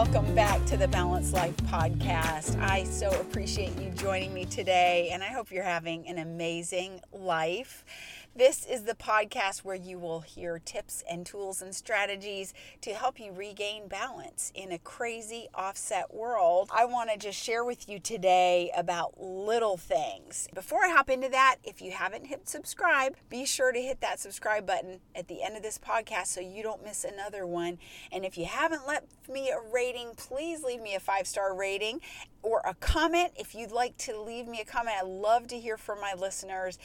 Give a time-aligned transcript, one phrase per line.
[0.00, 2.58] welcome back to the Balanced Life podcast.
[2.58, 7.84] I so appreciate you joining me today, and I hope you're having an amazing life.
[8.36, 13.18] This is the podcast where you will hear tips and tools and strategies to help
[13.18, 16.70] you regain balance in a crazy offset world.
[16.72, 20.46] I want to just share with you today about little things.
[20.54, 24.20] Before I hop into that, if you haven't hit subscribe, be sure to hit that
[24.20, 27.78] subscribe button at the end of this podcast so you don't miss another one.
[28.12, 32.00] And if you haven't left me a rating, please leave me a five star rating
[32.42, 34.96] or a comment if you'd like to leave me a comment.
[35.00, 36.78] I love to hear from my listeners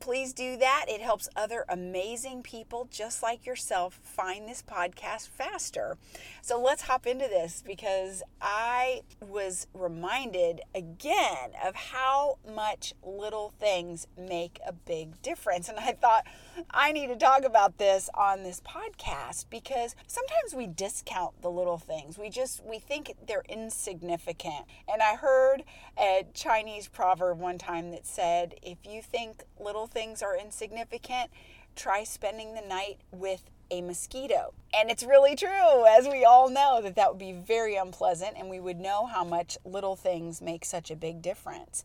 [0.00, 0.86] please do that.
[0.88, 5.96] It helps other amazing people just like yourself find this podcast faster.
[6.42, 14.06] So let's hop into this because I was reminded again of how much little things
[14.16, 15.68] make a big difference.
[15.68, 16.26] And I thought
[16.70, 21.78] I need to talk about this on this podcast because sometimes we discount the little
[21.78, 22.18] things.
[22.18, 24.64] We just we think they're insignificant.
[24.90, 25.64] And I heard
[25.98, 31.30] a Chinese proverb one time that said, if you think little things are insignificant,
[31.76, 34.54] try spending the night with a mosquito.
[34.74, 38.48] And it's really true, as we all know, that that would be very unpleasant, and
[38.48, 41.84] we would know how much little things make such a big difference.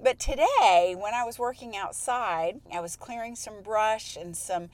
[0.00, 4.68] But today, when I was working outside, I was clearing some brush and some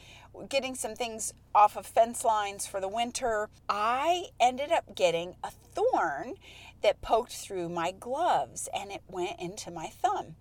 [0.49, 3.49] getting some things off of fence lines for the winter.
[3.69, 6.35] I ended up getting a thorn
[6.83, 10.37] that poked through my gloves and it went into my thumb.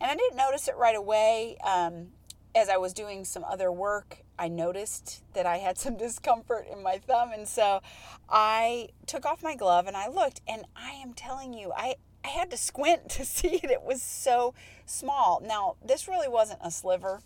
[0.00, 1.56] And I didn't notice it right away.
[1.64, 2.08] Um,
[2.54, 6.82] as I was doing some other work, I noticed that I had some discomfort in
[6.82, 7.30] my thumb.
[7.32, 7.80] And so
[8.28, 10.40] I took off my glove and I looked.
[10.48, 13.70] And I am telling you, I, I had to squint to see it.
[13.70, 14.54] It was so
[14.86, 15.42] small.
[15.44, 17.20] Now, this really wasn't a sliver.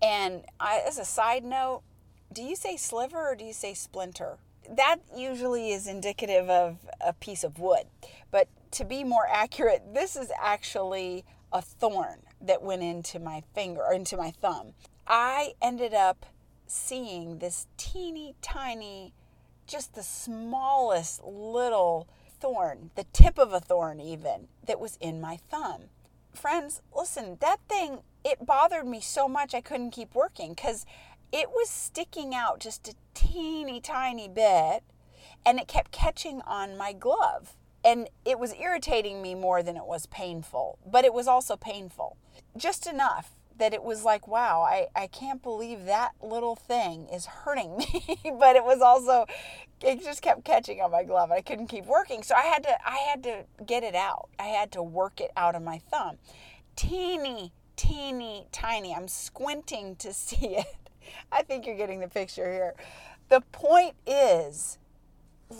[0.00, 1.82] And I, as a side note,
[2.32, 4.38] do you say sliver or do you say splinter?
[4.68, 7.84] That usually is indicative of a piece of wood.
[8.30, 13.82] But to be more accurate, this is actually a thorn that went into my finger
[13.82, 14.74] or into my thumb.
[15.06, 16.26] I ended up
[16.66, 19.12] seeing this teeny tiny,
[19.66, 22.08] just the smallest little
[22.40, 25.82] thorn, the tip of a thorn even, that was in my thumb.
[26.34, 30.86] Friends, listen, that thing, it bothered me so much I couldn't keep working because
[31.30, 34.82] it was sticking out just a teeny tiny bit
[35.44, 37.56] and it kept catching on my glove.
[37.84, 42.16] And it was irritating me more than it was painful, but it was also painful.
[42.56, 47.26] Just enough that it was like, wow, I, I can't believe that little thing is
[47.26, 48.18] hurting me.
[48.38, 49.26] but it was also,
[49.80, 51.30] it just kept catching on my glove.
[51.30, 52.22] And I couldn't keep working.
[52.22, 54.28] So I had to, I had to get it out.
[54.38, 56.18] I had to work it out of my thumb.
[56.76, 58.94] Teeny, teeny, tiny.
[58.94, 60.76] I'm squinting to see it.
[61.30, 62.74] I think you're getting the picture here.
[63.28, 64.78] The point is,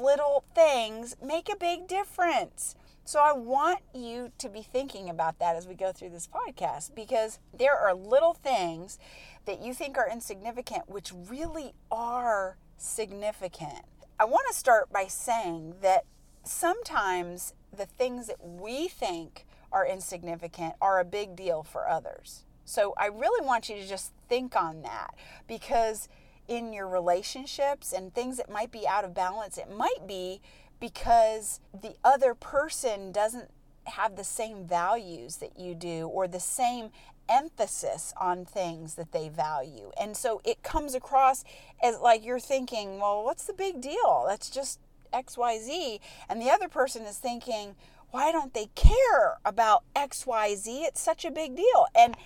[0.01, 2.75] little things make a big difference.
[3.05, 6.95] So I want you to be thinking about that as we go through this podcast
[6.95, 8.99] because there are little things
[9.45, 13.85] that you think are insignificant which really are significant.
[14.21, 16.05] I want to start by saying that
[16.45, 22.45] sometimes the things that we think are insignificant are a big deal for others.
[22.65, 25.15] So I really want you to just think on that
[25.49, 26.09] because
[26.49, 30.41] in your relationships and things that might be out of balance, it might be
[30.81, 33.51] because the other person doesn't
[33.85, 36.91] have the same values that you do or the same
[37.29, 39.91] emphasis on things that they value.
[39.99, 41.45] And so it comes across
[41.83, 44.25] as like you're thinking, well, what's the big deal?
[44.29, 44.81] That's just
[45.13, 46.01] XYZ.
[46.29, 47.75] And the other person is thinking,
[48.11, 50.67] why don't they care about XYZ?
[50.85, 51.87] It's such a big deal.
[51.95, 52.17] And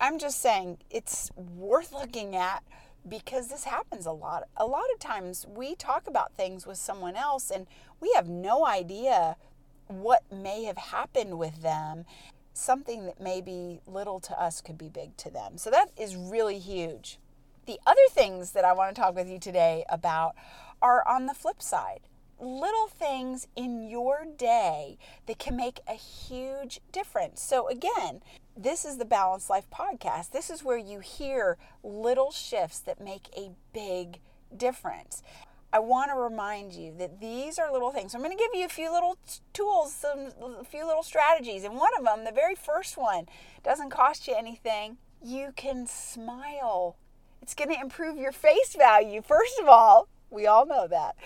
[0.00, 2.62] I'm just saying it's worth looking at
[3.08, 4.44] because this happens a lot.
[4.56, 7.66] A lot of times we talk about things with someone else and
[8.00, 9.36] we have no idea
[9.88, 12.04] what may have happened with them.
[12.52, 15.56] Something that may be little to us could be big to them.
[15.56, 17.18] So that is really huge.
[17.66, 20.34] The other things that I want to talk with you today about
[20.82, 22.00] are on the flip side
[22.40, 27.42] little things in your day that can make a huge difference.
[27.42, 28.22] So, again,
[28.62, 30.30] this is the Balanced Life podcast.
[30.30, 34.20] This is where you hear little shifts that make a big
[34.54, 35.22] difference.
[35.72, 38.14] I want to remind you that these are little things.
[38.14, 39.16] I'm going to give you a few little
[39.52, 40.30] tools, some
[40.60, 41.64] a few little strategies.
[41.64, 43.26] And one of them, the very first one,
[43.62, 44.98] doesn't cost you anything.
[45.24, 46.96] You can smile.
[47.40, 49.22] It's going to improve your face value.
[49.22, 51.16] First of all, we all know that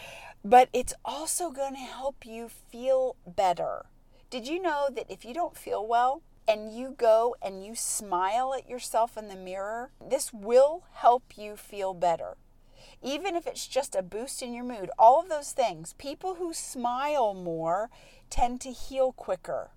[0.45, 3.87] but it's also going to help you feel better.
[4.29, 8.55] Did you know that if you don't feel well and you go and you smile
[8.55, 12.37] at yourself in the mirror, this will help you feel better.
[13.03, 15.93] even if it's just a boost in your mood, all of those things.
[15.99, 17.91] People who smile more
[18.31, 19.71] tend to heal quicker.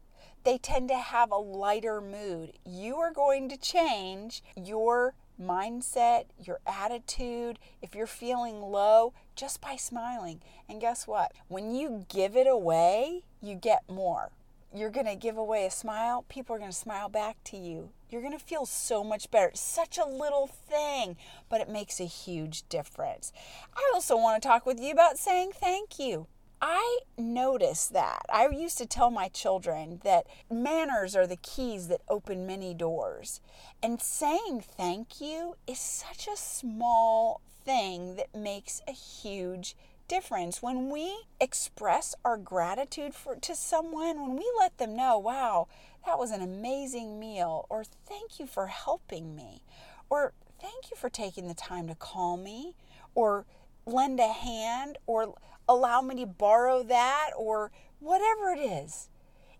[0.43, 2.53] They tend to have a lighter mood.
[2.65, 9.75] You are going to change your mindset, your attitude, if you're feeling low, just by
[9.75, 10.41] smiling.
[10.69, 11.33] And guess what?
[11.49, 14.31] When you give it away, you get more.
[14.73, 17.89] You're going to give away a smile, people are going to smile back to you.
[18.09, 19.47] You're going to feel so much better.
[19.47, 21.17] It's such a little thing,
[21.49, 23.31] but it makes a huge difference.
[23.75, 26.27] I also want to talk with you about saying thank you.
[26.61, 28.25] I noticed that.
[28.29, 33.41] I used to tell my children that manners are the keys that open many doors.
[33.83, 39.75] And saying thank you is such a small thing that makes a huge
[40.07, 40.61] difference.
[40.61, 45.67] When we express our gratitude for to someone, when we let them know, wow,
[46.05, 49.63] that was an amazing meal, or thank you for helping me,
[50.09, 52.75] or thank you for taking the time to call me,
[53.15, 53.45] or
[53.85, 55.33] lend a hand, or
[55.67, 59.09] allow me to borrow that or whatever it is.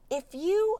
[0.10, 0.78] If you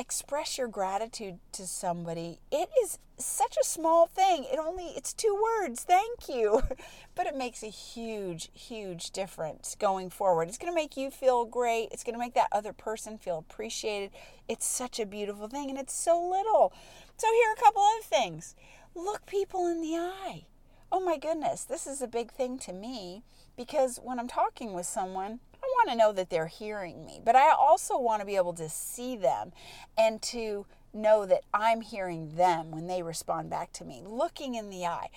[0.00, 4.44] express your gratitude to somebody, it is such a small thing.
[4.44, 6.62] It only it's two words, thank you.
[7.16, 10.48] But it makes a huge huge difference going forward.
[10.48, 11.88] It's going to make you feel great.
[11.92, 14.10] It's going to make that other person feel appreciated.
[14.48, 16.72] It's such a beautiful thing and it's so little.
[17.18, 18.54] So here are a couple other things.
[18.94, 20.46] Look people in the eye.
[20.90, 23.22] Oh my goodness, this is a big thing to me
[23.54, 25.40] because when I'm talking with someone,
[25.86, 28.68] want to know that they're hearing me, but I also want to be able to
[28.68, 29.52] see them
[29.96, 34.68] and to know that I'm hearing them when they respond back to me, looking in
[34.68, 35.08] the eye.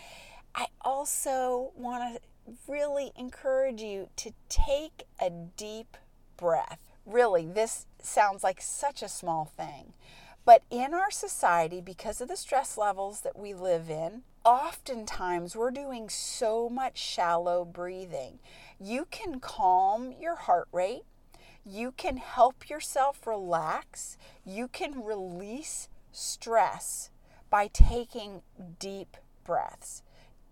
[0.56, 5.98] I also want to really encourage you to take a deep
[6.38, 6.80] breath.
[7.06, 9.94] Really, this sounds like such a small thing.
[10.46, 15.72] But in our society, because of the stress levels that we live in, oftentimes we're
[15.72, 18.40] doing so much shallow breathing.
[18.80, 21.04] You can calm your heart rate,
[21.66, 27.10] you can help yourself relax, you can release stress
[27.50, 28.42] by taking
[28.80, 30.04] deep breaths.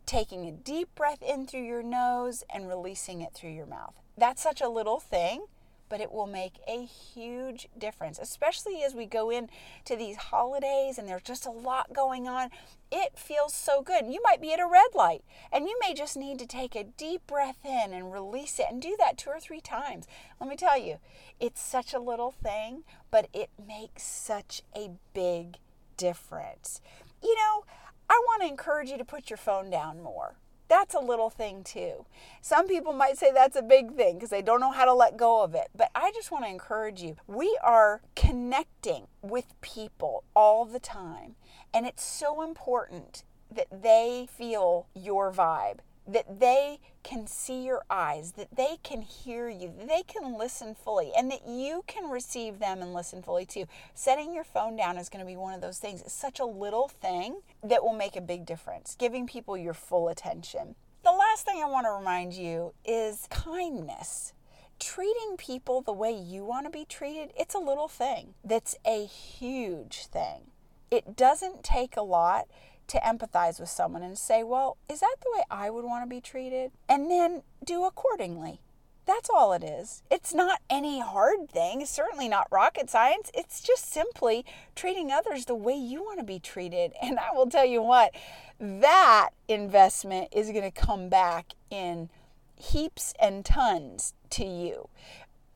[0.05, 4.01] Taking a deep breath in through your nose and releasing it through your mouth.
[4.17, 5.45] That's such a little thing,
[5.91, 11.05] but it will make a huge difference, especially as we go into these holidays and
[11.05, 12.49] there's just a lot going on.
[12.89, 14.05] It feels so good.
[14.07, 16.85] You might be at a red light and you may just need to take a
[16.85, 20.07] deep breath in and release it and do that two or three times.
[20.39, 20.99] Let me tell you,
[21.41, 25.57] it's such a little thing, but it makes such a big
[25.97, 26.79] difference.
[27.21, 27.65] You know,
[28.09, 30.35] I want to encourage you to put your phone down more.
[30.71, 32.05] That's a little thing too.
[32.41, 35.17] Some people might say that's a big thing because they don't know how to let
[35.17, 35.67] go of it.
[35.75, 37.17] But I just want to encourage you.
[37.27, 41.35] We are connecting with people all the time.
[41.73, 48.33] And it's so important that they feel your vibe that they can see your eyes,
[48.33, 52.59] that they can hear you, that they can listen fully, and that you can receive
[52.59, 53.65] them and listen fully too.
[53.93, 56.01] Setting your phone down is going to be one of those things.
[56.01, 60.09] It's such a little thing that will make a big difference, giving people your full
[60.09, 60.75] attention.
[61.03, 64.33] The last thing I want to remind you is kindness.
[64.79, 69.05] Treating people the way you want to be treated, it's a little thing that's a
[69.05, 70.51] huge thing.
[70.89, 72.47] It doesn't take a lot
[72.87, 76.09] to empathize with someone and say, well, is that the way I would want to
[76.09, 76.71] be treated?
[76.89, 78.59] And then do accordingly.
[79.05, 80.03] That's all it is.
[80.11, 83.31] It's not any hard thing, certainly not rocket science.
[83.33, 84.45] It's just simply
[84.75, 86.93] treating others the way you want to be treated.
[87.01, 88.13] And I will tell you what,
[88.59, 92.09] that investment is going to come back in
[92.55, 94.87] heaps and tons to you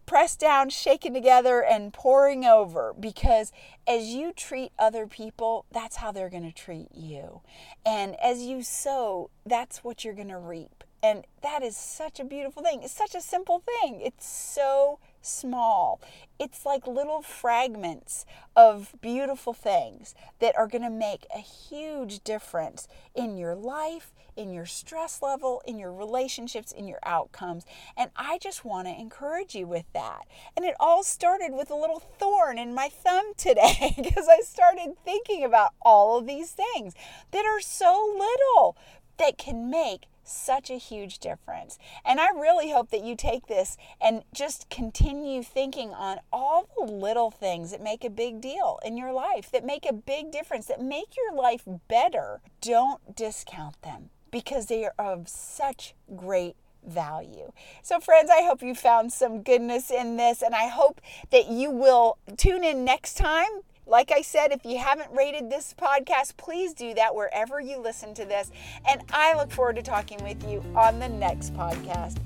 [0.06, 3.52] pressed down, shaken together, and pouring over because
[3.88, 7.42] as you treat other people, that's how they're going to treat you.
[7.86, 10.84] And as you sow, that's what you're going to reap.
[11.02, 12.82] And that is such a beautiful thing.
[12.82, 14.02] It's such a simple thing.
[14.02, 16.02] It's so small.
[16.40, 22.88] It's like little fragments of beautiful things that are going to make a huge difference
[23.14, 27.66] in your life, in your stress level, in your relationships, in your outcomes.
[27.98, 30.28] And I just want to encourage you with that.
[30.56, 34.96] And it all started with a little thorn in my thumb today because I started
[35.04, 36.94] thinking about all of these things
[37.32, 38.78] that are so little
[39.18, 41.78] that can make such a huge difference.
[42.04, 46.92] And I really hope that you take this and just continue thinking on all the
[46.92, 50.66] little things that make a big deal in your life, that make a big difference,
[50.66, 52.42] that make your life better.
[52.62, 56.56] Don't discount them because they are of such great
[56.86, 57.52] value.
[57.82, 61.72] So, friends, I hope you found some goodness in this, and I hope that you
[61.72, 66.74] will tune in next time Like I said, if you haven't rated this podcast, please
[66.74, 68.52] do that wherever you listen to this.
[68.90, 72.18] And I look forward to talking with you on the next podcast.